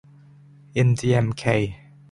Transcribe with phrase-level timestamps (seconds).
[0.73, 1.75] In the Mk.